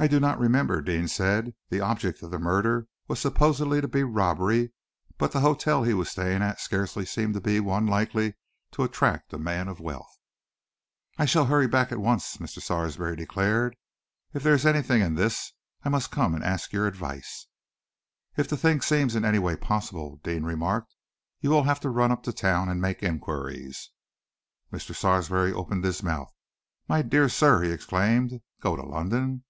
"I 0.00 0.06
do 0.06 0.20
not 0.20 0.38
remember," 0.38 0.80
Deane 0.80 1.08
said. 1.08 1.54
"The 1.70 1.80
object 1.80 2.22
of 2.22 2.30
the 2.30 2.38
murder 2.38 2.86
was 3.08 3.18
supposed 3.18 3.58
to 3.58 3.88
be 3.88 4.04
robbery, 4.04 4.70
but 5.18 5.32
the 5.32 5.40
hotel 5.40 5.82
he 5.82 5.92
was 5.92 6.08
staying 6.08 6.40
at 6.40 6.60
scarcely 6.60 7.04
seemed 7.04 7.34
to 7.34 7.40
be 7.40 7.58
one 7.58 7.84
likely 7.84 8.34
to 8.74 8.84
attract 8.84 9.32
a 9.32 9.38
man 9.38 9.66
of 9.66 9.80
wealth." 9.80 10.16
"I 11.18 11.24
shall 11.24 11.46
hurry 11.46 11.66
back 11.66 11.90
at 11.90 11.98
once," 11.98 12.36
Mr. 12.36 12.62
Sarsby 12.62 13.16
declared. 13.16 13.74
"If 14.32 14.44
there 14.44 14.54
is 14.54 14.64
anything 14.64 15.00
in 15.02 15.16
this, 15.16 15.52
I 15.82 15.88
must 15.88 16.12
come 16.12 16.32
and 16.36 16.44
ask 16.44 16.72
your 16.72 16.86
advice." 16.86 17.48
"If 18.36 18.48
the 18.48 18.56
thing 18.56 18.80
seems 18.82 19.16
in 19.16 19.24
any 19.24 19.40
way 19.40 19.56
possible," 19.56 20.20
Deane 20.22 20.44
remarked, 20.44 20.94
"you 21.40 21.50
will 21.50 21.64
have 21.64 21.80
to 21.80 21.90
run 21.90 22.12
up 22.12 22.22
to 22.22 22.32
town 22.32 22.68
and 22.68 22.80
make 22.80 23.02
inquiries." 23.02 23.90
Mr. 24.72 24.94
Sarsby 24.94 25.52
opened 25.52 25.82
his 25.82 26.04
mouth. 26.04 26.32
"My 26.88 27.02
dear 27.02 27.28
sir!" 27.28 27.62
he 27.64 27.72
exclaimed. 27.72 28.42
"Go 28.60 28.76
to 28.76 28.82
London? 28.84 29.42